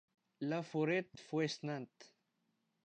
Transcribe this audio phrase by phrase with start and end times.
[0.49, 1.99] La Forêt-Fouesnant